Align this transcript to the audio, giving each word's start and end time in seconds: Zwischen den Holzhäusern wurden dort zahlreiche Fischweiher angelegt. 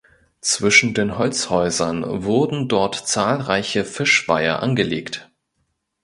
Zwischen 0.41 0.95
den 0.95 1.19
Holzhäusern 1.19 2.23
wurden 2.23 2.67
dort 2.67 2.95
zahlreiche 2.95 3.85
Fischweiher 3.85 4.63
angelegt. 4.63 5.29